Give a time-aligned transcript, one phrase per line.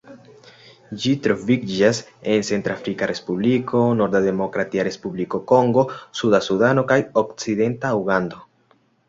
[1.01, 1.99] Ĝi troviĝas
[2.35, 5.85] en Centrafrika Respubliko, norda Demokratia Respubliko Kongo,
[6.23, 8.43] suda Sudano kaj okcidenta Ugando.